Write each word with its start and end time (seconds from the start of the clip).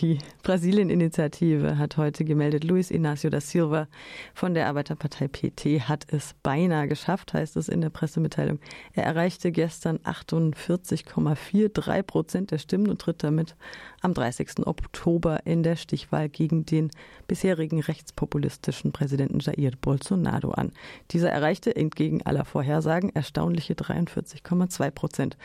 Die 0.00 0.18
Brasilien-Initiative 0.42 1.76
hat 1.76 1.98
heute 1.98 2.24
gemeldet, 2.24 2.64
Luis 2.64 2.90
Inácio 2.90 3.28
da 3.28 3.42
Silva 3.42 3.86
von 4.32 4.54
der 4.54 4.68
Arbeiterpartei 4.68 5.28
PT 5.28 5.90
hat 5.90 6.10
es 6.10 6.34
beinahe 6.42 6.88
geschafft, 6.88 7.34
heißt 7.34 7.58
es 7.58 7.68
in 7.68 7.82
der 7.82 7.90
Pressemitteilung. 7.90 8.60
Er 8.94 9.04
erreichte 9.04 9.52
gestern 9.52 9.98
48,43 9.98 12.02
Prozent 12.02 12.50
der 12.50 12.56
Stimmen 12.56 12.88
und 12.88 12.98
tritt 12.98 13.22
damit 13.22 13.56
am 14.00 14.14
30. 14.14 14.66
Oktober 14.66 15.44
in 15.44 15.62
der 15.62 15.76
Stichwahl 15.76 16.30
gegen 16.30 16.64
den 16.64 16.90
bisherigen 17.28 17.80
rechtspopulistischen 17.80 18.92
Präsidenten 18.92 19.40
Jair 19.40 19.72
Bolsonaro 19.78 20.52
an. 20.52 20.72
Dieser 21.10 21.30
erreichte 21.30 21.76
entgegen 21.76 22.22
aller 22.22 22.46
Vorhersagen 22.46 23.14
erstaunliche 23.14 23.74
43,2 23.74 24.90
Prozent. 24.92 25.36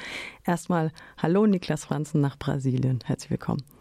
Erstmal 0.45 0.93
Hallo 1.17 1.45
Niklas 1.45 1.83
Franzen 1.83 2.21
nach 2.21 2.39
Brasilien. 2.39 2.99
Herzlich 3.03 3.31
willkommen. 3.31 3.74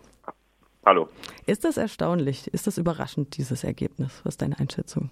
Hallo. 0.87 1.09
Ist 1.47 1.65
das 1.65 1.79
erstaunlich? 1.79 2.53
Ist 2.53 2.67
das 2.67 2.77
überraschend, 2.77 3.39
dieses 3.39 3.65
Ergebnis? 3.65 4.21
Was 4.25 4.35
ist 4.35 4.43
deine 4.43 4.59
Einschätzung? 4.59 5.09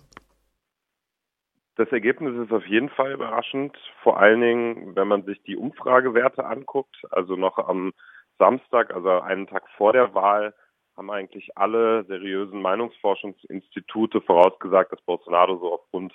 Das 1.76 1.88
Ergebnis 1.90 2.36
ist 2.44 2.52
auf 2.52 2.66
jeden 2.66 2.90
Fall 2.90 3.12
überraschend, 3.12 3.74
vor 4.02 4.20
allen 4.20 4.42
Dingen, 4.42 4.94
wenn 4.94 5.08
man 5.08 5.24
sich 5.24 5.42
die 5.44 5.56
Umfragewerte 5.56 6.44
anguckt. 6.44 6.94
Also 7.10 7.36
noch 7.36 7.56
am 7.56 7.94
Samstag, 8.38 8.94
also 8.94 9.20
einen 9.20 9.46
Tag 9.46 9.64
vor 9.78 9.94
der 9.94 10.12
Wahl, 10.14 10.52
haben 10.94 11.10
eigentlich 11.10 11.56
alle 11.56 12.04
seriösen 12.04 12.60
Meinungsforschungsinstitute 12.60 14.20
vorausgesagt, 14.20 14.92
dass 14.92 15.00
Bolsonaro 15.00 15.56
so 15.56 15.72
auf 15.72 15.80
rund 15.94 16.14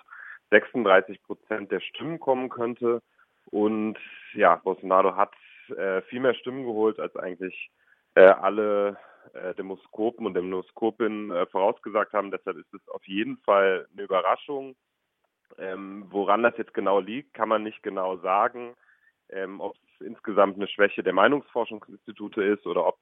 36 0.52 1.24
Prozent 1.24 1.72
der 1.72 1.80
Stimmen 1.80 2.20
kommen 2.20 2.50
könnte. 2.50 3.02
Und 3.46 3.98
ja, 4.34 4.58
Bolsonaro 4.58 5.16
hat 5.16 5.34
äh, 5.76 6.04
viel 6.04 6.20
mehr 6.20 6.36
Stimmen 6.36 6.64
geholt, 6.64 7.00
als 7.00 7.16
eigentlich 7.16 7.72
äh, 8.14 8.22
alle 8.22 8.98
äh, 9.34 9.54
Demoskopen 9.56 10.26
und 10.26 10.34
Demoskopinnen 10.34 11.32
äh, 11.32 11.46
vorausgesagt 11.48 12.14
haben. 12.14 12.32
Deshalb 12.32 12.58
ist 12.58 12.74
es 12.74 12.88
auf 12.90 13.06
jeden 13.06 13.38
Fall 13.38 13.88
eine 13.94 14.04
Überraschung. 14.04 14.76
Ähm, 15.58 16.06
woran 16.10 16.44
das 16.44 16.58
jetzt 16.58 16.74
genau 16.74 17.00
liegt, 17.00 17.34
kann 17.34 17.50
man 17.50 17.64
nicht 17.64 17.82
genau 17.84 18.18
sagen. 18.18 18.76
Ähm, 19.30 19.60
ob 19.60 19.76
es 19.76 20.06
insgesamt 20.06 20.58
eine 20.58 20.68
Schwäche 20.68 21.04
der 21.04 21.14
Meinungsforschungsinstitute 21.14 22.44
ist 22.44 22.66
oder 22.66 22.86
ob 22.86 22.98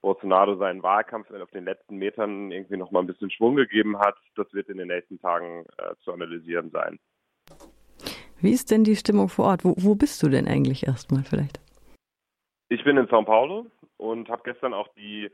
Bolsonaro 0.00 0.56
seinen 0.56 0.82
Wahlkampf 0.82 1.30
auf 1.30 1.50
den 1.50 1.64
letzten 1.64 1.96
Metern 1.96 2.50
irgendwie 2.50 2.76
noch 2.76 2.90
mal 2.90 3.00
ein 3.00 3.06
bisschen 3.06 3.30
Schwung 3.30 3.56
gegeben 3.56 3.98
hat, 3.98 4.16
das 4.34 4.52
wird 4.52 4.68
in 4.68 4.78
den 4.78 4.88
nächsten 4.88 5.20
Tagen 5.20 5.66
äh, 5.78 5.94
zu 6.02 6.12
analysieren 6.12 6.70
sein. 6.70 6.98
Wie 8.40 8.52
ist 8.52 8.70
denn 8.70 8.84
die 8.84 8.96
Stimmung 8.96 9.28
vor 9.28 9.46
Ort? 9.46 9.64
Wo, 9.64 9.74
wo 9.76 9.94
bist 9.94 10.22
du 10.22 10.28
denn 10.28 10.48
eigentlich 10.48 10.86
erstmal 10.86 11.22
vielleicht? 11.22 11.60
Ich 12.70 12.82
bin 12.84 12.96
in 12.96 13.06
São 13.08 13.24
Paulo 13.24 13.66
und 13.98 14.28
habe 14.30 14.42
gestern 14.44 14.72
auch 14.72 14.88
die 14.94 15.30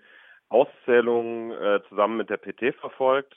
Auszählung 0.48 1.52
äh, 1.52 1.80
zusammen 1.88 2.16
mit 2.16 2.30
der 2.30 2.36
PT 2.36 2.74
verfolgt. 2.76 3.34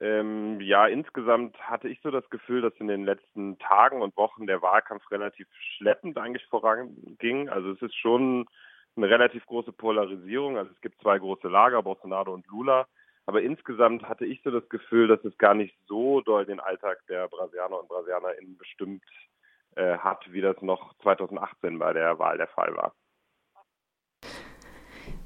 Ähm, 0.00 0.60
ja, 0.60 0.86
insgesamt 0.86 1.58
hatte 1.58 1.88
ich 1.88 2.00
so 2.02 2.10
das 2.10 2.28
Gefühl, 2.30 2.60
dass 2.62 2.74
in 2.76 2.86
den 2.86 3.04
letzten 3.04 3.58
Tagen 3.58 4.00
und 4.00 4.16
Wochen 4.16 4.46
der 4.46 4.62
Wahlkampf 4.62 5.10
relativ 5.10 5.48
schleppend 5.76 6.16
eigentlich 6.18 6.46
voranging. 6.46 7.48
Also 7.48 7.72
es 7.72 7.82
ist 7.82 7.96
schon 7.96 8.46
eine 8.96 9.08
relativ 9.08 9.44
große 9.46 9.72
Polarisierung. 9.72 10.56
Also 10.56 10.70
es 10.72 10.80
gibt 10.80 11.00
zwei 11.02 11.18
große 11.18 11.48
Lager, 11.48 11.82
Bolsonaro 11.82 12.32
und 12.32 12.46
Lula. 12.46 12.86
Aber 13.26 13.42
insgesamt 13.42 14.08
hatte 14.08 14.24
ich 14.24 14.40
so 14.42 14.50
das 14.50 14.68
Gefühl, 14.68 15.08
dass 15.08 15.22
es 15.24 15.36
gar 15.36 15.54
nicht 15.54 15.76
so 15.86 16.20
doll 16.20 16.46
den 16.46 16.60
Alltag 16.60 16.98
der 17.08 17.28
Brasilianer 17.28 17.80
und 17.80 17.88
BrasilianerInnen 17.88 18.56
bestimmt 18.56 19.04
äh, 19.76 19.98
hat, 19.98 20.32
wie 20.32 20.40
das 20.40 20.60
noch 20.62 20.94
2018 21.02 21.78
bei 21.78 21.92
der 21.92 22.18
Wahl 22.18 22.38
der 22.38 22.48
Fall 22.48 22.74
war. 22.76 22.94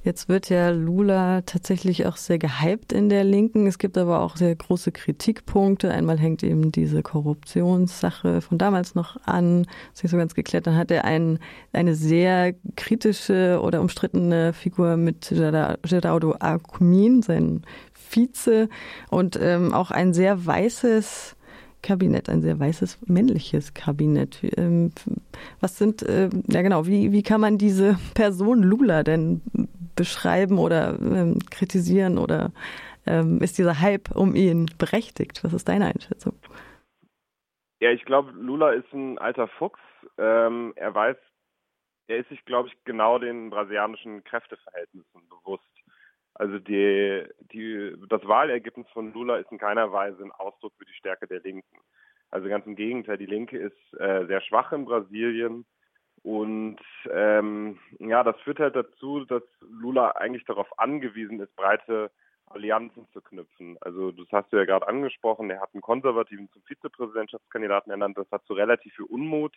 Jetzt 0.05 0.29
wird 0.29 0.49
ja 0.49 0.71
Lula 0.71 1.43
tatsächlich 1.43 2.07
auch 2.07 2.17
sehr 2.17 2.39
gehypt 2.39 2.93
in 2.93 3.09
der 3.09 3.23
Linken. 3.23 3.69
Es 3.69 3.79
gibt 3.79 3.97
aber 3.97 4.21
auch 4.21 4.37
sehr 4.37 4.55
große 4.55 4.91
Kritikpunkte. 4.91 5.93
Einmal 5.93 6.19
hängt 6.19 6.43
eben 6.43 6.73
diese 6.73 7.03
Korruptionssache 7.03 8.41
von 8.41 8.59
damals 8.59 8.97
noch 8.97 9.17
an. 9.27 9.65
Ist 9.95 10.03
nicht 10.03 10.11
so 10.11 10.17
ganz 10.17 10.35
geklärt. 10.35 10.67
Dann 10.67 10.77
hat 10.77 10.91
er 10.91 11.05
ein, 11.05 11.39
eine 11.73 11.95
sehr 11.95 12.55
kritische 12.75 13.61
oder 13.63 13.81
umstrittene 13.81 14.53
Figur 14.53 14.97
mit 14.97 15.29
Gerardo 15.31 16.33
Alcumin, 16.33 17.23
sein 17.23 17.63
Vize, 17.93 18.69
und 19.09 19.39
ähm, 19.41 19.73
auch 19.73 19.93
ein 19.93 20.13
sehr 20.13 20.45
weißes 20.45 21.37
Kabinett, 21.83 22.29
ein 22.29 22.43
sehr 22.43 22.59
weißes 22.59 22.99
männliches 23.07 23.75
Kabinett. 23.75 24.39
Ähm, 24.57 24.91
was 25.61 25.79
sind, 25.79 26.03
äh, 26.03 26.29
ja 26.49 26.63
genau, 26.63 26.87
wie, 26.87 27.13
wie 27.13 27.23
kann 27.23 27.41
man 27.41 27.59
diese 27.59 27.99
Person 28.15 28.63
Lula 28.63 29.03
denn 29.03 29.41
beschreiben 29.97 30.59
oder 30.59 30.99
ähm, 31.01 31.39
kritisieren 31.51 32.19
oder 32.19 32.53
ähm, 33.07 33.39
ist 33.41 33.59
dieser 33.59 33.81
Hype 33.81 34.11
um 34.15 34.35
ihn 34.35 34.71
berechtigt? 34.79 35.43
Was 35.45 35.53
ist 35.53 35.69
deine 35.69 35.87
Einschätzung? 35.87 36.35
Ja, 37.81 37.91
ich 37.91 38.05
glaube, 38.05 38.31
Lula 38.33 38.71
ist 38.73 38.93
ein 38.93 39.19
alter 39.19 39.49
Fuchs. 39.49 39.81
Ähm, 40.19 40.73
er 40.77 40.95
weiß, 40.95 41.17
er 42.07 42.19
ist 42.19 42.29
sich, 42.29 42.45
glaube 42.45 42.69
ich, 42.69 42.85
genau 42.85 43.19
den 43.19 43.51
brasilianischen 43.51 44.23
Kräfteverhältnissen 44.25 45.29
bewusst. 45.29 45.65
Also 46.35 46.59
die, 46.59 47.25
die, 47.53 47.95
das 48.09 48.27
Wahlergebnis 48.27 48.87
von 48.93 49.13
Lula 49.13 49.37
ist 49.37 49.51
in 49.51 49.59
keiner 49.59 49.93
Weise 49.93 50.23
ein 50.23 50.33
Ausdruck 50.33 50.73
für 50.79 50.85
die 50.85 50.95
Stärke 50.95 51.27
der 51.27 51.41
Linken. 51.41 51.79
Also 52.31 52.49
ganz 52.49 52.65
im 52.67 52.77
Gegenteil, 52.77 53.19
die 53.19 53.27
Linke 53.27 53.59
ist 53.59 54.01
äh, 54.01 54.27
sehr 54.27 54.41
schwach 54.41 54.73
in 54.73 54.87
Brasilien. 54.87 55.67
Und 56.23 56.79
ähm, 57.11 57.79
ja, 57.99 58.23
das 58.23 58.39
führt 58.41 58.61
halt 58.61 58.77
dazu, 58.77 59.25
dass 59.25 59.43
Lula 59.61 60.13
eigentlich 60.13 60.45
darauf 60.45 60.69
angewiesen 60.79 61.41
ist, 61.41 61.55
breite 61.57 62.11
Allianzen 62.47 63.09
zu 63.13 63.21
knüpfen. 63.21 63.77
Also 63.81 64.13
das 64.13 64.27
hast 64.31 64.53
du 64.53 64.57
ja 64.57 64.65
gerade 64.65 64.87
angesprochen, 64.87 65.51
er 65.51 65.61
hat 65.61 65.71
einen 65.75 65.83
Konservativen 65.83 66.49
zum 66.53 66.63
Vizepräsidentschaftskandidaten 66.63 67.91
ernannt. 67.91 68.19
Das 68.19 68.31
hat 68.31 68.45
zu 68.45 68.53
relativ 68.53 68.95
viel 68.95 69.07
Unmut 69.07 69.57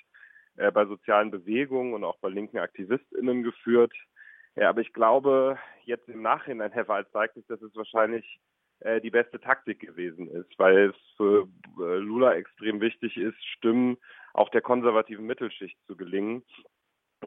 äh, 0.58 0.72
bei 0.72 0.86
sozialen 0.86 1.30
Bewegungen 1.30 1.94
und 1.94 2.04
auch 2.04 2.18
bei 2.18 2.30
linken 2.30 2.58
AktivistInnen 2.58 3.44
geführt. 3.44 3.94
Ja, 4.56 4.70
aber 4.70 4.82
ich 4.82 4.94
glaube, 4.94 5.60
jetzt 5.84 6.08
im 6.08 6.22
Nachhinein, 6.22 6.72
Herr 6.72 6.88
Wahl, 6.88 7.06
zeigt 7.12 7.36
sich, 7.36 7.46
dass 7.48 7.62
es 7.62 7.76
wahrscheinlich 7.76 8.40
äh, 8.80 9.02
die 9.02 9.12
beste 9.12 9.40
Taktik 9.40 9.82
gewesen 9.82 10.30
ist, 10.30 10.58
weil 10.58 10.92
es 10.92 10.96
für 11.18 11.48
äh, 11.80 11.98
Lula 11.98 12.34
extrem 12.34 12.82
wichtig 12.82 13.18
ist, 13.18 13.38
Stimmen 13.46 13.98
auch 14.36 14.50
der 14.50 14.62
konservativen 14.62 15.26
Mittelschicht 15.26 15.78
zu 15.88 15.96
gelingen. 15.96 16.44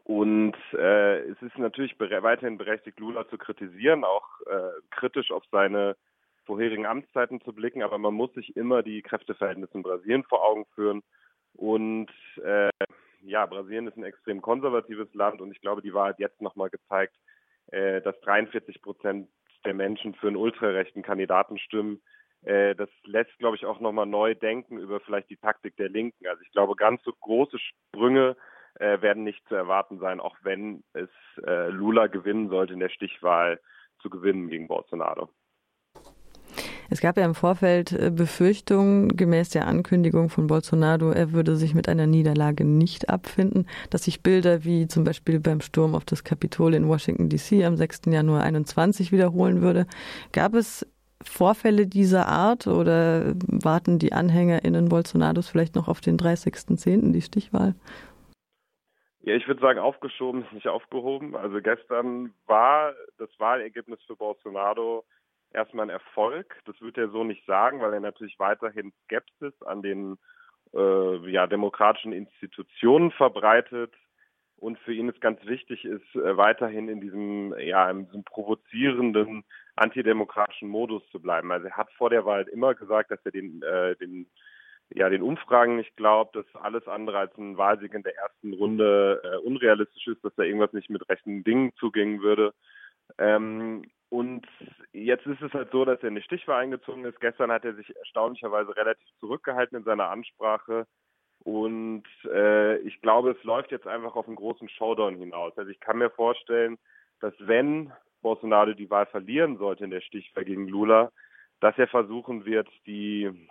Und 0.03 0.55
äh, 0.73 1.19
es 1.21 1.41
ist 1.41 1.57
natürlich 1.57 1.97
bere 1.97 2.23
weiterhin 2.23 2.57
berechtigt, 2.57 2.99
Lula 2.99 3.27
zu 3.27 3.37
kritisieren, 3.37 4.03
auch 4.03 4.25
äh, 4.45 4.71
kritisch 4.91 5.31
auf 5.31 5.43
seine 5.51 5.97
vorherigen 6.45 6.85
Amtszeiten 6.85 7.41
zu 7.41 7.53
blicken, 7.53 7.83
aber 7.83 7.97
man 7.97 8.13
muss 8.13 8.33
sich 8.33 8.55
immer 8.55 8.81
die 8.81 9.01
Kräfteverhältnisse 9.01 9.73
in 9.73 9.83
Brasilien 9.83 10.23
vor 10.23 10.43
Augen 10.43 10.65
führen. 10.73 11.03
Und 11.53 12.09
äh, 12.43 12.69
ja, 13.21 13.45
Brasilien 13.45 13.87
ist 13.87 13.97
ein 13.97 14.03
extrem 14.03 14.41
konservatives 14.41 15.13
Land 15.13 15.41
und 15.41 15.51
ich 15.51 15.61
glaube, 15.61 15.81
die 15.81 15.93
Wahl 15.93 16.09
hat 16.09 16.19
jetzt 16.19 16.41
nochmal 16.41 16.69
gezeigt, 16.69 17.15
äh, 17.67 18.01
dass 18.01 18.19
43 18.21 18.81
Prozent 18.81 19.29
der 19.65 19.73
Menschen 19.73 20.13
für 20.15 20.27
einen 20.27 20.37
ultrarechten 20.37 21.01
Kandidaten 21.01 21.57
stimmen. 21.57 22.01
Äh, 22.43 22.75
das 22.75 22.89
lässt, 23.03 23.37
glaube 23.37 23.57
ich, 23.57 23.65
auch 23.65 23.79
nochmal 23.79 24.05
neu 24.05 24.35
denken 24.35 24.77
über 24.77 24.99
vielleicht 24.99 25.29
die 25.29 25.37
Taktik 25.37 25.75
der 25.77 25.89
Linken. 25.89 26.27
Also 26.27 26.41
ich 26.41 26.51
glaube, 26.51 26.75
ganz 26.75 27.03
so 27.03 27.11
große 27.11 27.57
Sprünge 27.59 28.35
äh, 28.75 29.01
werden 29.01 29.23
nicht 29.23 29.45
zu 29.47 29.55
erwarten 29.55 29.99
sein, 29.99 30.19
auch 30.19 30.37
wenn 30.43 30.83
es 30.93 31.09
äh, 31.45 31.69
Lula 31.69 32.07
gewinnen 32.07 32.49
sollte 32.49 32.73
in 32.73 32.79
der 32.79 32.89
Stichwahl 32.89 33.59
zu 34.01 34.09
gewinnen 34.09 34.49
gegen 34.49 34.67
Bolsonaro. 34.67 35.29
Es 36.91 37.01
gab 37.01 37.17
ja 37.17 37.25
im 37.25 37.35
Vorfeld 37.35 38.15
Befürchtungen 38.15 39.09
gemäß 39.15 39.49
der 39.49 39.67
Ankündigung 39.67 40.29
von 40.29 40.47
Bolsonaro, 40.47 41.11
er 41.11 41.33
würde 41.33 41.55
sich 41.55 41.75
mit 41.75 41.87
einer 41.87 42.07
Niederlage 42.07 42.65
nicht 42.65 43.09
abfinden, 43.09 43.67
dass 43.91 44.05
sich 44.05 44.23
Bilder 44.23 44.63
wie 44.63 44.87
zum 44.87 45.03
Beispiel 45.03 45.39
beim 45.39 45.61
Sturm 45.61 45.93
auf 45.93 46.03
das 46.05 46.23
Kapitol 46.23 46.73
in 46.73 46.87
Washington 46.87 47.29
DC 47.29 47.63
am 47.63 47.77
6. 47.77 48.01
Januar 48.07 48.41
21 48.41 49.11
wiederholen 49.11 49.61
würde. 49.61 49.85
Gab 50.31 50.55
es 50.55 50.87
Vorfälle 51.23 51.87
dieser 51.87 52.27
Art 52.27 52.67
oder 52.67 53.33
warten 53.47 53.99
die 53.99 54.13
AnhängerInnen 54.13 54.89
Bolsonaros 54.89 55.49
vielleicht 55.49 55.75
noch 55.75 55.87
auf 55.87 56.01
den 56.01 56.17
30.10., 56.17 57.11
die 57.11 57.21
Stichwahl? 57.21 57.75
Ja, 59.21 59.35
ich 59.35 59.47
würde 59.47 59.61
sagen, 59.61 59.79
aufgeschoben 59.79 60.43
ist 60.43 60.53
nicht 60.53 60.67
aufgehoben. 60.67 61.35
Also 61.35 61.61
gestern 61.61 62.33
war 62.45 62.93
das 63.17 63.29
Wahlergebnis 63.37 63.99
für 64.07 64.15
Bolsonaro 64.15 65.03
erstmal 65.51 65.87
ein 65.87 65.89
Erfolg. 65.89 66.55
Das 66.65 66.79
wird 66.81 66.97
er 66.97 67.09
so 67.09 67.23
nicht 67.23 67.45
sagen, 67.45 67.81
weil 67.81 67.93
er 67.93 67.99
natürlich 67.99 68.39
weiterhin 68.39 68.93
Skepsis 69.03 69.53
an 69.63 69.81
den 69.81 70.17
äh, 70.73 71.29
ja, 71.29 71.47
demokratischen 71.47 72.13
Institutionen 72.13 73.11
verbreitet. 73.11 73.93
Und 74.57 74.77
für 74.79 74.93
ihn 74.93 75.09
ist 75.09 75.21
ganz 75.21 75.43
wichtig, 75.45 75.85
ist 75.85 76.15
äh, 76.15 76.37
weiterhin 76.37 76.89
in 76.89 77.01
diesem, 77.01 77.57
ja, 77.59 77.89
in 77.89 78.05
diesem 78.05 78.23
provozierenden 78.23 79.43
antidemokratischen 79.79 80.69
Modus 80.69 81.01
zu 81.11 81.21
bleiben. 81.21 81.51
Also 81.51 81.67
er 81.67 81.77
hat 81.77 81.91
vor 81.93 82.09
der 82.09 82.25
Wahl 82.25 82.43
immer 82.49 82.75
gesagt, 82.75 83.11
dass 83.11 83.19
er 83.25 83.31
den, 83.31 83.61
äh, 83.61 83.95
den, 83.95 84.29
ja, 84.89 85.09
den 85.09 85.21
Umfragen 85.21 85.77
nicht 85.77 85.95
glaubt, 85.95 86.35
dass 86.35 86.45
alles 86.55 86.87
andere 86.87 87.17
als 87.19 87.37
ein 87.37 87.57
Wahlsieg 87.57 87.93
in 87.93 88.03
der 88.03 88.15
ersten 88.17 88.53
Runde 88.53 89.21
äh, 89.23 89.37
unrealistisch 89.37 90.07
ist, 90.07 90.23
dass 90.23 90.37
er 90.37 90.45
irgendwas 90.45 90.73
nicht 90.73 90.89
mit 90.89 91.07
rechten 91.09 91.43
Dingen 91.43 91.73
zugehen 91.75 92.21
würde. 92.21 92.53
Ähm, 93.17 93.83
und 94.09 94.47
jetzt 94.91 95.25
ist 95.27 95.41
es 95.41 95.53
halt 95.53 95.71
so, 95.71 95.85
dass 95.85 96.01
er 96.01 96.09
in 96.09 96.15
die 96.15 96.23
Stichwahl 96.23 96.63
eingezogen 96.63 97.05
ist. 97.05 97.19
Gestern 97.19 97.51
hat 97.51 97.63
er 97.63 97.75
sich 97.75 97.95
erstaunlicherweise 97.95 98.75
relativ 98.75 99.07
zurückgehalten 99.19 99.77
in 99.77 99.83
seiner 99.83 100.09
Ansprache. 100.09 100.87
Und 101.43 102.03
äh, 102.25 102.77
ich 102.79 102.99
glaube, 103.01 103.31
es 103.31 103.43
läuft 103.43 103.71
jetzt 103.71 103.87
einfach 103.87 104.15
auf 104.15 104.27
einen 104.27 104.35
großen 104.35 104.67
Showdown 104.67 105.15
hinaus. 105.15 105.57
Also 105.57 105.69
ich 105.69 105.79
kann 105.79 105.99
mir 105.99 106.09
vorstellen, 106.09 106.77
dass 107.21 107.33
wenn 107.39 107.93
Bolsonaro 108.21 108.73
die 108.73 108.89
Wahl 108.89 109.05
verlieren 109.07 109.57
sollte 109.57 109.83
in 109.83 109.91
der 109.91 110.01
Stichwahl 110.01 110.45
gegen 110.45 110.67
Lula, 110.67 111.11
dass 111.59 111.77
er 111.77 111.87
versuchen 111.87 112.45
wird, 112.45 112.69
die 112.85 113.49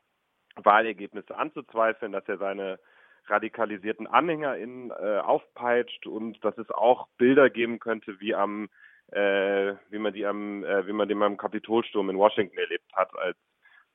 Wahlergebnisse 0.56 1.36
anzuzweifeln, 1.36 2.12
dass 2.12 2.26
er 2.28 2.38
seine 2.38 2.78
radikalisierten 3.26 4.06
AnhängerInnen 4.06 4.90
äh, 4.90 5.18
aufpeitscht 5.18 6.06
und 6.06 6.42
dass 6.44 6.56
es 6.58 6.70
auch 6.70 7.08
Bilder 7.18 7.50
geben 7.50 7.78
könnte, 7.78 8.20
wie 8.20 8.34
am 8.34 8.68
äh, 9.12 9.74
wie 9.90 9.98
man 9.98 10.12
die 10.12 10.26
am 10.26 10.64
äh, 10.64 10.86
wie 10.86 10.92
man 10.92 11.08
den 11.08 11.18
beim 11.18 11.36
Kapitolsturm 11.36 12.10
in 12.10 12.18
Washington 12.18 12.58
erlebt 12.58 12.90
hat, 12.94 13.14
als 13.18 13.36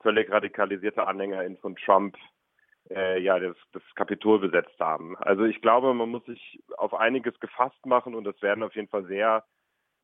völlig 0.02 0.30
radikalisierte 0.32 1.08
AnhängerInnen 1.08 1.58
von 1.58 1.76
Trump 1.76 2.16
äh, 2.90 3.20
ja 3.22 3.40
das, 3.40 3.56
das 3.72 3.84
Kapitol 3.96 4.40
besetzt 4.40 4.80
haben. 4.80 5.18
Also 5.18 5.46
ich 5.46 5.62
glaube, 5.62 5.94
man 5.94 6.10
muss 6.10 6.26
sich 6.26 6.62
auf 6.78 6.94
einiges 6.94 7.40
gefasst 7.40 7.86
machen 7.86 8.16
und 8.16 8.28
es 8.28 8.42
werden 8.42 8.64
auf 8.64 8.76
jeden 8.76 8.90
Fall 8.90 9.06
sehr 9.06 9.44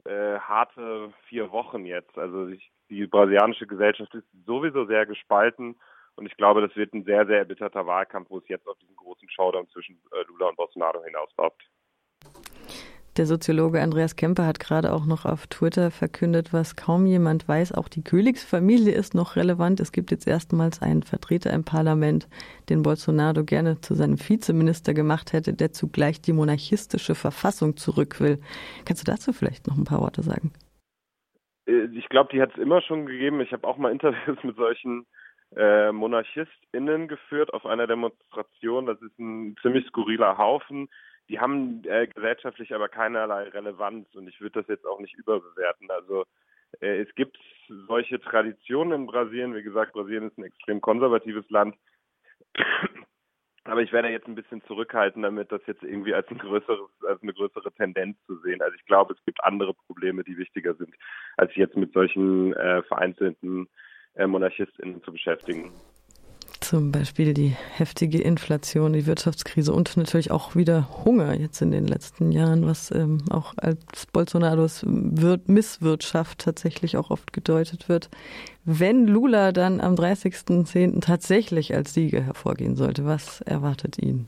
äh, 0.06 0.40
harte 0.40 1.14
vier 1.28 1.52
Wochen 1.52 1.86
jetzt. 1.86 2.18
Also 2.18 2.48
ich, 2.48 2.72
die 2.90 3.06
brasilianische 3.08 3.68
Gesellschaft 3.68 4.14
ist 4.16 4.28
sowieso 4.46 4.86
sehr 4.86 5.06
gespalten 5.06 5.76
und 6.16 6.26
ich 6.26 6.36
glaube, 6.36 6.62
das 6.62 6.76
wird 6.76 6.94
ein 6.94 7.06
sehr, 7.06 7.26
sehr 7.26 7.40
erbitterter 7.40 7.86
Wahlkampf, 7.86 8.30
wo 8.30 8.40
es 8.40 8.48
jetzt 8.48 8.68
auf 8.68 8.78
diesen 8.80 8.96
großen 8.96 9.30
Showdown 9.30 9.70
zwischen 9.70 10.02
äh, 10.12 10.24
Lula 10.28 10.48
und 10.48 10.58
Bolsonaro 10.58 11.04
hinausläuft. 11.04 11.70
Der 13.20 13.26
Soziologe 13.26 13.82
Andreas 13.82 14.16
Kemper 14.16 14.46
hat 14.46 14.62
gerade 14.62 14.94
auch 14.94 15.06
noch 15.06 15.26
auf 15.26 15.46
Twitter 15.48 15.92
verkündet, 15.92 16.54
was 16.54 16.78
kaum 16.78 17.06
jemand 17.06 17.50
weiß. 17.50 17.74
Auch 17.74 17.90
die 17.90 18.02
Königsfamilie 18.02 18.94
ist 18.94 19.14
noch 19.14 19.36
relevant. 19.36 19.82
Es 19.82 19.92
gibt 19.92 20.12
jetzt 20.12 20.26
erstmals 20.26 20.82
einen 20.82 21.04
Vertreter 21.04 21.52
im 21.52 21.66
Parlament, 21.66 22.30
den 22.70 22.82
Bolsonaro 22.82 23.44
gerne 23.44 23.82
zu 23.82 23.94
seinem 23.94 24.18
Vizeminister 24.18 24.94
gemacht 24.94 25.34
hätte, 25.34 25.54
der 25.54 25.74
zugleich 25.74 26.22
die 26.22 26.32
monarchistische 26.32 27.14
Verfassung 27.14 27.76
zurück 27.76 28.22
will. 28.22 28.40
Kannst 28.86 29.06
du 29.06 29.12
dazu 29.12 29.34
vielleicht 29.34 29.68
noch 29.68 29.78
ein 29.78 29.84
paar 29.84 30.00
Worte 30.00 30.24
sagen? 30.24 30.54
Äh, 31.66 31.90
ich 31.92 32.08
glaube, 32.08 32.30
die 32.32 32.42
hat 32.42 32.52
es 32.54 32.58
immer 32.58 32.82
schon 32.82 33.06
gegeben. 33.06 33.42
Ich 33.42 33.52
habe 33.52 33.68
auch 33.68 33.76
mal 33.76 33.92
Interviews 33.98 34.42
mit 34.44 34.56
solchen 34.56 35.06
äh, 35.58 35.92
MonarchistInnen 35.92 37.10
geführt 37.10 37.54
auf 37.54 37.66
einer 37.66 37.86
Demonstration. 37.86 38.86
Das 38.86 39.02
ist 39.02 39.20
ein 39.20 39.58
ziemlich 39.62 39.86
skurriler 39.88 40.38
Haufen 40.38 40.88
die 41.30 41.40
haben 41.40 41.84
äh, 41.86 42.08
gesellschaftlich 42.08 42.74
aber 42.74 42.90
keinerlei 42.90 43.44
Relevanz 43.50 44.14
und 44.16 44.28
ich 44.28 44.42
würde 44.42 44.62
das 44.62 44.68
jetzt 44.68 44.86
auch 44.86 45.00
nicht 45.00 45.14
überbewerten. 45.14 45.90
Also 45.92 46.26
äh, 46.82 47.02
es 47.02 47.14
gibt 47.16 47.38
solche 47.88 48.20
Traditionen 48.20 49.02
in 49.02 49.06
Brasilien. 49.06 49.56
Wie 49.56 49.64
gesagt, 49.64 49.94
Brasilien 49.94 50.30
ist 50.30 50.38
ein 50.38 50.44
extrem 50.44 50.82
konservatives 50.82 51.50
Land. 51.50 51.76
Aber 53.66 53.82
ich 53.82 53.92
werde 53.92 54.10
jetzt 54.10 54.28
ein 54.28 54.36
bisschen 54.36 54.64
zurückhalten, 54.64 55.22
damit 55.22 55.52
das 55.52 55.62
jetzt 55.68 55.84
irgendwie 55.84 56.14
als, 56.14 56.28
ein 56.30 56.40
größeres, 56.40 56.90
als 57.08 57.22
eine 57.22 57.34
größere 57.34 57.72
Tendenz 57.74 58.18
zu 58.26 58.38
sehen. 58.40 58.62
Also 58.62 58.76
ich 58.76 58.86
glaube, 58.86 59.14
es 59.14 59.24
gibt 59.26 59.44
andere 59.44 59.76
Probleme, 59.76 60.24
die 60.24 60.38
wichtiger 60.38 60.74
sind, 60.74 60.96
als 61.38 61.56
jetzt 61.56 61.78
mit 61.78 61.94
solchen 61.94 62.54
äh, 62.54 62.82
vereinzelten 62.84 63.70
äh, 64.16 64.26
MonarchistInnen 64.26 65.04
zu 65.04 65.12
beschäftigen. 65.12 65.72
Zum 66.70 66.92
Beispiel 66.92 67.34
die 67.34 67.56
heftige 67.78 68.22
Inflation, 68.22 68.94
die 68.94 69.08
Wirtschaftskrise 69.08 69.74
und 69.74 69.98
natürlich 69.98 70.30
auch 70.30 70.56
wieder 70.56 71.04
Hunger 71.04 71.34
jetzt 71.34 71.64
in 71.64 71.72
den 71.72 71.88
letzten 71.88 72.32
Jahren, 72.32 72.68
was 72.68 72.92
ähm, 72.92 73.24
auch 73.32 73.56
als 73.58 74.06
Bolsonaros 74.06 74.86
Misswirtschaft 74.86 76.38
tatsächlich 76.38 76.96
auch 76.96 77.10
oft 77.10 77.34
gedeutet 77.34 77.90
wird. 77.90 78.12
Wenn 78.66 79.08
Lula 79.08 79.52
dann 79.52 79.82
am 79.82 79.96
30.10. 79.96 81.02
tatsächlich 81.02 81.74
als 81.74 81.96
Sieger 81.96 82.22
hervorgehen 82.22 82.76
sollte, 82.76 83.04
was 83.04 83.42
erwartet 83.42 83.98
ihn? 83.98 84.28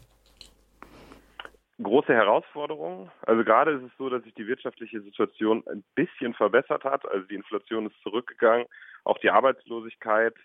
große 1.83 2.13
Herausforderung. 2.13 3.09
Also 3.23 3.43
gerade 3.43 3.71
ist 3.71 3.83
es 3.83 3.91
so, 3.97 4.09
dass 4.09 4.23
sich 4.23 4.33
die 4.35 4.47
wirtschaftliche 4.47 5.01
Situation 5.01 5.63
ein 5.67 5.83
bisschen 5.95 6.33
verbessert 6.33 6.83
hat. 6.83 7.07
Also 7.09 7.25
die 7.27 7.35
Inflation 7.35 7.87
ist 7.87 7.99
zurückgegangen, 8.03 8.67
auch 9.03 9.17
die 9.17 9.31
Arbeitslosigkeit 9.31 10.35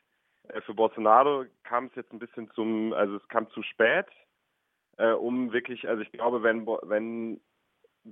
für 0.64 0.74
Bolsonaro 0.74 1.44
kam 1.64 1.86
es 1.86 1.94
jetzt 1.94 2.12
ein 2.12 2.18
bisschen 2.18 2.50
zum, 2.52 2.92
also 2.92 3.16
es 3.16 3.28
kam 3.28 3.48
zu 3.50 3.62
spät, 3.62 4.06
äh, 4.98 5.12
um 5.12 5.52
wirklich, 5.52 5.88
also 5.88 6.02
ich 6.02 6.12
glaube, 6.12 6.42
wenn, 6.42 6.66
wenn 6.66 7.40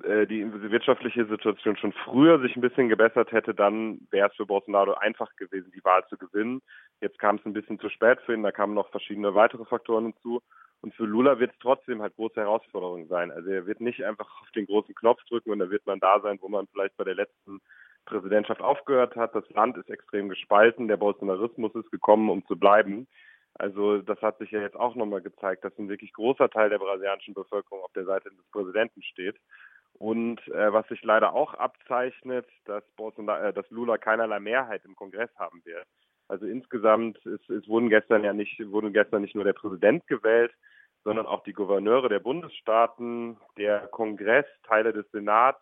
äh, 0.02 0.26
die 0.26 0.44
wirtschaftliche 0.70 1.24
Situation 1.26 1.76
schon 1.76 1.92
früher 1.92 2.40
sich 2.40 2.56
ein 2.56 2.60
bisschen 2.60 2.88
gebessert 2.88 3.30
hätte, 3.32 3.54
dann 3.54 4.00
wäre 4.10 4.28
es 4.28 4.36
für 4.36 4.46
Bolsonaro 4.46 4.94
einfach 4.94 5.34
gewesen, 5.36 5.70
die 5.74 5.84
Wahl 5.84 6.04
zu 6.08 6.18
gewinnen. 6.18 6.62
Jetzt 7.00 7.18
kam 7.18 7.36
es 7.36 7.46
ein 7.46 7.52
bisschen 7.52 7.78
zu 7.78 7.88
spät 7.88 8.20
für 8.22 8.34
ihn, 8.34 8.42
da 8.42 8.50
kamen 8.50 8.74
noch 8.74 8.90
verschiedene 8.90 9.34
weitere 9.34 9.64
Faktoren 9.64 10.06
hinzu. 10.06 10.42
Und 10.80 10.94
für 10.94 11.04
Lula 11.04 11.38
wird 11.38 11.52
es 11.52 11.58
trotzdem 11.60 12.02
halt 12.02 12.14
große 12.16 12.40
Herausforderungen 12.40 13.08
sein. 13.08 13.30
Also 13.30 13.48
er 13.48 13.66
wird 13.66 13.80
nicht 13.80 14.04
einfach 14.04 14.28
auf 14.42 14.50
den 14.50 14.66
großen 14.66 14.94
Knopf 14.94 15.22
drücken 15.24 15.50
und 15.50 15.60
da 15.60 15.70
wird 15.70 15.86
man 15.86 16.00
da 16.00 16.20
sein, 16.20 16.38
wo 16.42 16.48
man 16.48 16.66
vielleicht 16.66 16.96
bei 16.96 17.04
der 17.04 17.14
letzten 17.14 17.60
Präsidentschaft 18.04 18.60
aufgehört 18.60 19.16
hat. 19.16 19.34
Das 19.34 19.48
Land 19.50 19.76
ist 19.76 19.90
extrem 19.90 20.28
gespalten. 20.28 20.88
Der 20.88 20.96
Bolsonarismus 20.96 21.74
ist 21.74 21.90
gekommen, 21.90 22.30
um 22.30 22.44
zu 22.46 22.56
bleiben. 22.56 23.06
Also 23.54 23.98
das 23.98 24.20
hat 24.20 24.38
sich 24.38 24.50
ja 24.50 24.60
jetzt 24.60 24.76
auch 24.76 24.94
nochmal 24.94 25.22
gezeigt, 25.22 25.64
dass 25.64 25.78
ein 25.78 25.88
wirklich 25.88 26.12
großer 26.12 26.50
Teil 26.50 26.70
der 26.70 26.78
brasilianischen 26.78 27.34
Bevölkerung 27.34 27.82
auf 27.82 27.92
der 27.92 28.04
Seite 28.04 28.30
des 28.30 28.50
Präsidenten 28.50 29.02
steht. 29.02 29.36
Und 29.94 30.40
äh, 30.48 30.72
was 30.72 30.88
sich 30.88 31.02
leider 31.04 31.34
auch 31.34 31.54
abzeichnet, 31.54 32.46
dass, 32.64 32.82
Bolsonaro, 32.96 33.44
äh, 33.44 33.52
dass 33.52 33.70
Lula 33.70 33.96
keinerlei 33.96 34.40
Mehrheit 34.40 34.84
im 34.84 34.96
Kongress 34.96 35.30
haben 35.36 35.64
wird. 35.64 35.86
Also 36.26 36.46
insgesamt 36.46 37.18
ist, 37.26 37.48
es 37.48 37.68
wurden 37.68 37.90
gestern 37.90 38.24
ja 38.24 38.32
nicht 38.32 38.58
wurden 38.70 38.92
gestern 38.92 39.22
nicht 39.22 39.36
nur 39.36 39.44
der 39.44 39.52
Präsident 39.52 40.04
gewählt, 40.08 40.52
sondern 41.04 41.26
auch 41.26 41.44
die 41.44 41.52
Gouverneure 41.52 42.08
der 42.08 42.18
Bundesstaaten, 42.18 43.36
der 43.56 43.86
Kongress, 43.88 44.46
Teile 44.66 44.92
des 44.92 45.08
Senats 45.12 45.60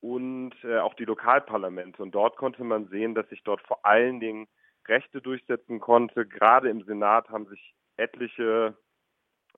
und 0.00 0.52
äh, 0.64 0.78
auch 0.78 0.94
die 0.94 1.04
Lokalparlamente. 1.04 2.02
Und 2.02 2.14
dort 2.14 2.36
konnte 2.36 2.64
man 2.64 2.88
sehen, 2.88 3.14
dass 3.14 3.28
sich 3.28 3.42
dort 3.42 3.60
vor 3.62 3.84
allen 3.84 4.20
Dingen 4.20 4.48
Rechte 4.88 5.20
durchsetzen 5.20 5.80
konnte. 5.80 6.26
Gerade 6.26 6.70
im 6.70 6.82
Senat 6.84 7.28
haben 7.28 7.46
sich 7.46 7.74
etliche 7.96 8.76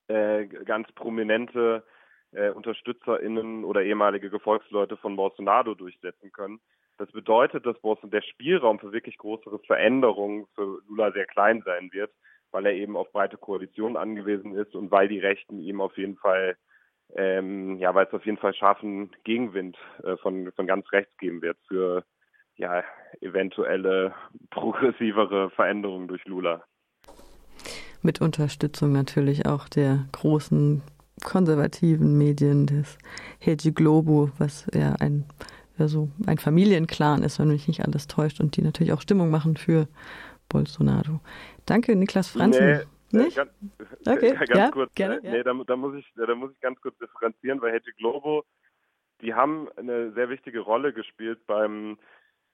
äh, 0.09 0.47
ganz 0.47 0.91
prominente 0.93 1.85
äh, 2.33 2.51
UnterstützerInnen 2.51 3.65
oder 3.65 3.83
ehemalige 3.83 4.31
Gefolgsleute 4.31 4.97
von 4.97 5.17
Bolsonaro 5.17 5.75
durchsetzen 5.75 6.33
können. 6.33 6.61
Das 6.99 7.11
bedeutet, 7.13 7.67
dass 7.67 7.77
der 8.05 8.23
Spielraum 8.23 8.79
für 8.79 8.93
wirklich 8.93 9.19
größere 9.19 9.59
Veränderungen 9.61 10.47
für 10.55 10.81
Lula 10.89 11.13
sehr 11.13 11.27
klein 11.27 11.63
sein 11.65 11.93
wird, 11.93 12.13
weil 12.51 12.67
er 12.67 12.75
eben 12.75 12.97
auf 12.97 13.11
breite 13.13 13.37
Koalitionen 13.37 13.97
angewiesen 13.97 14.55
ist 14.55 14.75
und 14.75 14.91
weil 14.91 15.09
die 15.09 15.19
Rechten 15.19 15.59
ihm 15.59 15.81
auf 15.81 15.97
jeden 15.97 16.17
Fall 16.17 16.57
ähm, 17.15 17.79
ja, 17.79 17.95
weil 17.95 18.07
es 18.07 18.13
auf 18.13 18.25
jeden 18.25 18.39
Fall 18.39 18.55
scharfen 18.55 19.11
Gegenwind 19.25 19.77
äh, 20.03 20.17
von, 20.17 20.51
von 20.53 20.67
ganz 20.67 20.91
rechts 20.93 21.17
geben 21.19 21.43
wird 21.43 21.59
für 21.69 22.05
ja, 22.57 22.83
eventuelle 23.21 24.15
progressivere 24.51 25.51
Veränderungen 25.51 26.09
durch 26.09 26.25
Lula. 26.25 26.63
Mit 28.03 28.21
Unterstützung 28.21 28.93
natürlich 28.93 29.47
auch 29.47 29.69
der 29.69 30.07
großen 30.13 30.83
konservativen 31.23 32.19
Medien 32.19 32.67
des 32.67 32.99
Rede 33.47 33.73
Globo, 33.73 34.31
was 34.39 34.67
ja 34.75 34.95
ein, 34.99 35.25
ja 35.79 35.89
so 35.89 36.09
ein 36.27 36.39
Familienclan 36.39 37.23
ist, 37.23 37.39
wenn 37.39 37.49
mich 37.49 37.69
nicht 37.69 37.85
alles 37.85 38.09
täuscht 38.09 38.41
und 38.41 38.57
die 38.57 38.63
natürlich 38.63 38.93
auch 38.93 39.01
Stimmung 39.01 39.31
machen 39.31 39.57
für 39.57 39.87
Bolsonaro. 40.49 41.21
Danke, 41.67 41.95
Niklas 41.95 42.29
Franzen. 42.29 42.67
Nee. 42.67 42.81
Nicht? 43.13 43.37
Ganz, 43.37 43.51
okay. 44.07 44.35
ganz 44.35 44.51
ja, 44.51 44.71
kurz, 44.71 44.95
gerne, 44.95 45.21
nee, 45.23 45.37
ja. 45.37 45.43
da, 45.43 45.53
da, 45.53 45.77
muss 45.77 45.95
ich, 45.97 46.11
da 46.17 46.35
muss 46.35 46.53
ich 46.53 46.61
ganz 46.61 46.81
kurz 46.81 46.97
differenzieren, 46.99 47.61
weil 47.61 47.73
Hedge 47.73 47.93
Globo, 47.99 48.45
die 49.21 49.35
haben 49.35 49.69
eine 49.77 50.13
sehr 50.13 50.29
wichtige 50.29 50.61
Rolle 50.61 50.93
gespielt 50.93 51.47
beim 51.47 51.99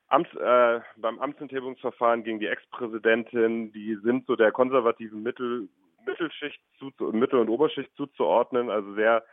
Amts, 0.08 0.34
äh, 0.34 0.80
beim 0.96 1.18
Amtsenthebungsverfahren 1.18 2.24
gegen 2.24 2.40
die 2.40 2.46
Ex-Präsidentin. 2.46 3.72
Die 3.72 3.96
sind 4.02 4.26
so 4.26 4.36
der 4.36 4.52
konservativen 4.52 5.22
Mittel, 5.22 5.68
Mittelschicht, 6.06 6.60
zu, 6.78 6.92
Mittel- 7.12 7.40
und 7.40 7.48
Oberschicht 7.48 7.94
zuzuordnen, 7.96 8.70
also 8.70 8.94
sehr 8.94 9.24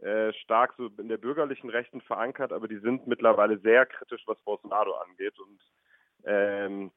äh, 0.00 0.32
stark 0.34 0.74
so 0.78 0.88
in 0.98 1.08
der 1.08 1.18
bürgerlichen 1.18 1.68
Rechten 1.68 2.00
verankert, 2.00 2.52
aber 2.52 2.68
die 2.68 2.78
sind 2.78 3.06
mittlerweile 3.06 3.58
sehr 3.58 3.86
kritisch, 3.86 4.22
was 4.26 4.40
Bolsonaro 4.42 4.92
angeht 4.92 5.38
und 5.38 5.60
ähm, 6.24 6.90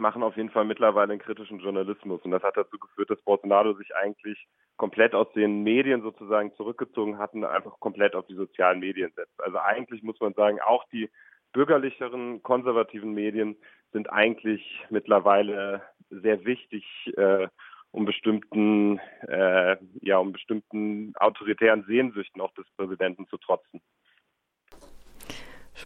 machen 0.00 0.22
auf 0.22 0.36
jeden 0.36 0.50
Fall 0.50 0.64
mittlerweile 0.64 1.12
einen 1.12 1.20
kritischen 1.20 1.60
Journalismus. 1.60 2.20
Und 2.22 2.32
das 2.32 2.42
hat 2.42 2.56
dazu 2.56 2.78
geführt, 2.78 3.10
dass 3.10 3.22
Bolsonaro 3.22 3.74
sich 3.74 3.94
eigentlich 3.94 4.46
komplett 4.76 5.14
aus 5.14 5.30
den 5.34 5.62
Medien 5.62 6.02
sozusagen 6.02 6.54
zurückgezogen 6.54 7.18
hat 7.18 7.34
und 7.34 7.44
einfach 7.44 7.78
komplett 7.78 8.14
auf 8.14 8.26
die 8.26 8.34
sozialen 8.34 8.80
Medien 8.80 9.12
setzt. 9.14 9.40
Also 9.40 9.58
eigentlich 9.58 10.02
muss 10.02 10.18
man 10.20 10.34
sagen, 10.34 10.60
auch 10.60 10.84
die 10.92 11.10
bürgerlicheren, 11.52 12.42
konservativen 12.42 13.12
Medien 13.12 13.56
sind 13.92 14.10
eigentlich 14.10 14.62
mittlerweile 14.88 15.82
sehr 16.08 16.44
wichtig, 16.44 16.84
äh, 17.16 17.48
um 17.92 18.04
bestimmten, 18.04 18.98
äh, 19.26 19.76
ja, 20.00 20.18
um 20.18 20.32
bestimmten 20.32 21.12
autoritären 21.16 21.84
Sehnsüchten 21.84 22.40
auch 22.40 22.52
des 22.54 22.66
Präsidenten 22.76 23.26
zu 23.26 23.36
trotzen. 23.36 23.80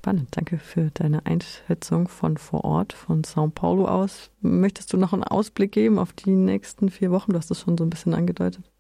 Spannend. 0.05 0.37
Danke 0.37 0.59
für 0.59 0.91
deine 0.93 1.25
Einschätzung 1.25 2.09
von 2.09 2.37
vor 2.37 2.63
Ort, 2.63 2.93
von 2.93 3.23
São 3.23 3.51
Paulo 3.51 3.87
aus. 3.87 4.31
Möchtest 4.43 4.93
du 4.93 4.99
noch 4.99 5.15
einen 5.15 5.25
Ausblick 5.25 5.73
geben 5.73 5.99
auf 5.99 6.13
die 6.13 6.37
nächsten 6.37 6.91
vier 6.91 7.11
Wochen? 7.11 7.31
Du 7.33 7.39
hast 7.39 7.51
es 7.51 7.63
schon 7.63 7.79
so 7.79 7.85
ein 7.85 7.89
bisschen 7.89 8.13
angedeutet. 8.13 8.71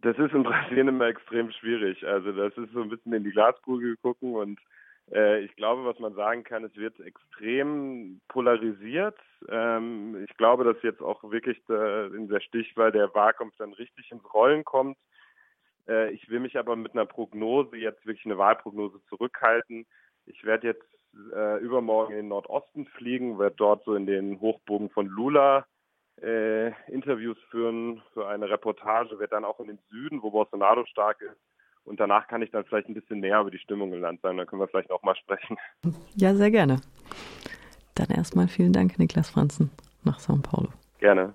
Das 0.00 0.16
ist 0.16 0.32
in 0.32 0.42
Brasilien 0.42 0.88
immer 0.88 1.08
extrem 1.08 1.50
schwierig. 1.50 2.06
Also 2.06 2.32
das 2.32 2.56
ist 2.56 2.72
so 2.72 2.80
ein 2.80 2.88
bisschen 2.88 3.12
in 3.12 3.22
die 3.22 3.32
Glaskugel 3.32 3.98
gucken 3.98 4.34
und 4.34 4.58
äh, 5.12 5.40
ich 5.40 5.54
glaube, 5.56 5.84
was 5.84 5.98
man 5.98 6.14
sagen 6.14 6.42
kann, 6.42 6.64
es 6.64 6.74
wird 6.74 6.98
extrem 7.00 8.22
polarisiert. 8.28 9.18
Ähm, 9.50 10.24
ich 10.26 10.34
glaube, 10.38 10.64
dass 10.64 10.82
jetzt 10.82 11.02
auch 11.02 11.22
wirklich 11.30 11.62
der, 11.68 12.14
in 12.14 12.28
der 12.28 12.40
Stichwahl 12.40 12.92
der 12.92 13.14
Wahlkampf 13.14 13.52
dann 13.58 13.74
richtig 13.74 14.10
ins 14.10 14.24
Rollen 14.32 14.64
kommt. 14.64 14.96
Äh, 15.86 16.12
ich 16.12 16.30
will 16.30 16.40
mich 16.40 16.56
aber 16.58 16.76
mit 16.76 16.92
einer 16.92 17.04
Prognose, 17.04 17.76
jetzt 17.76 18.06
wirklich 18.06 18.24
eine 18.24 18.38
Wahlprognose 18.38 19.02
zurückhalten. 19.10 19.84
Ich 20.26 20.44
werde 20.44 20.68
jetzt 20.68 20.86
äh, 21.34 21.58
übermorgen 21.58 22.12
in 22.12 22.18
den 22.18 22.28
Nordosten 22.28 22.86
fliegen, 22.86 23.38
werde 23.38 23.56
dort 23.56 23.84
so 23.84 23.94
in 23.94 24.06
den 24.06 24.40
Hochbogen 24.40 24.90
von 24.90 25.06
Lula 25.06 25.66
äh, 26.22 26.68
Interviews 26.90 27.38
führen 27.50 28.02
für 28.12 28.28
eine 28.28 28.48
Reportage, 28.48 29.18
werde 29.18 29.34
dann 29.34 29.44
auch 29.44 29.60
in 29.60 29.66
den 29.66 29.78
Süden, 29.90 30.22
wo 30.22 30.30
Bolsonaro 30.30 30.84
stark 30.86 31.20
ist. 31.20 31.40
Und 31.84 32.00
danach 32.00 32.28
kann 32.28 32.42
ich 32.42 32.50
dann 32.50 32.64
vielleicht 32.64 32.88
ein 32.88 32.94
bisschen 32.94 33.20
näher 33.20 33.40
über 33.40 33.50
die 33.50 33.58
Stimmung 33.58 33.92
im 33.92 34.00
Land 34.00 34.22
sein. 34.22 34.36
Dann 34.36 34.46
können 34.46 34.62
wir 34.62 34.68
vielleicht 34.68 34.90
auch 34.90 35.02
mal 35.02 35.16
sprechen. 35.16 35.58
Ja, 36.16 36.34
sehr 36.34 36.50
gerne. 36.50 36.80
Dann 37.94 38.08
erstmal 38.08 38.48
vielen 38.48 38.72
Dank, 38.72 38.98
Niklas 38.98 39.30
Franzen, 39.30 39.70
nach 40.02 40.18
São 40.18 40.42
Paulo. 40.42 40.70
Gerne. 40.98 41.34